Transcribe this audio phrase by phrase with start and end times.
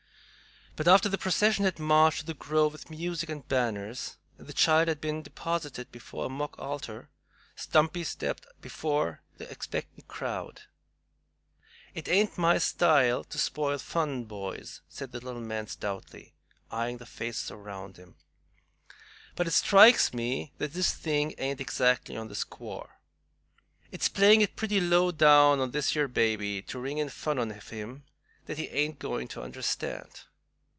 [0.77, 4.53] But after the procession had marched to the grove with music and banners, and the
[4.53, 7.09] child had been deposited before a mock altar,
[7.57, 10.61] Stumpy stepped before the expectant crowd.
[11.93, 16.35] "It ain't my style to spoil fun, boys," said the little man, stoutly
[16.71, 18.15] eyeing the faces around him,
[19.35, 23.01] "but it strikes me that this thing ain't exactly on the squar.
[23.91, 27.51] It's playing it pretty low down on this yer baby to ring in fun on
[27.51, 28.05] him
[28.45, 30.21] that he ain't goin' to understand.